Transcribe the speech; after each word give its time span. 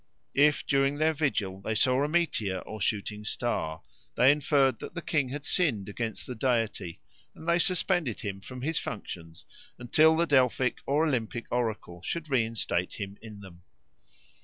If 0.33 0.65
during 0.65 0.95
their 0.97 1.13
vigil 1.13 1.61
they 1.61 1.75
saw 1.75 2.03
a 2.03 2.07
meteor 2.07 2.57
or 2.61 2.81
shooting 2.81 3.23
star, 3.23 3.83
they 4.15 4.31
inferred 4.31 4.79
that 4.79 4.95
the 4.95 5.01
king 5.03 5.29
had 5.29 5.45
sinned 5.45 5.87
against 5.87 6.25
the 6.25 6.33
deity, 6.33 6.99
and 7.35 7.47
they 7.47 7.59
suspended 7.59 8.21
him 8.21 8.41
from 8.41 8.63
his 8.63 8.79
functions 8.79 9.45
until 9.77 10.15
the 10.17 10.25
Delphic 10.25 10.79
or 10.87 11.05
Olympic 11.05 11.45
oracle 11.51 12.01
should 12.01 12.31
reinstate 12.31 12.93
him 12.95 13.19
in 13.21 13.41
them. 13.41 13.61